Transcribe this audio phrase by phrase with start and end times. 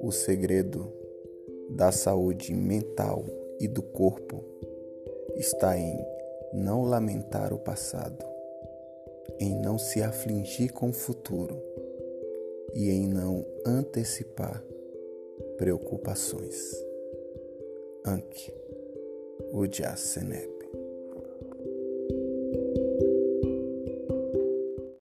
[0.00, 0.90] O segredo
[1.70, 3.24] da saúde mental
[3.60, 4.42] e do corpo
[5.36, 5.98] está em
[6.52, 8.24] não lamentar o passado,
[9.38, 11.60] em não se afligir com o futuro
[12.74, 14.64] e em não antecipar
[15.58, 16.72] preocupações.
[18.06, 18.52] Anki
[19.52, 20.57] Ujjasenep